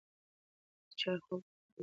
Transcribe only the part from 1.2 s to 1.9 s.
خوب ګډوډوي.